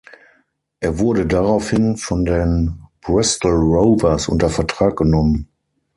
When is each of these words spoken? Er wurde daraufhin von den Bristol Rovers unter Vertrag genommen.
Er 0.79 0.97
wurde 0.97 1.27
daraufhin 1.27 1.95
von 1.95 2.25
den 2.25 2.79
Bristol 3.01 3.53
Rovers 3.53 4.29
unter 4.29 4.49
Vertrag 4.49 4.95
genommen. 4.97 5.47